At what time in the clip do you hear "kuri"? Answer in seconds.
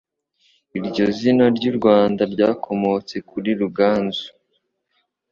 3.29-3.49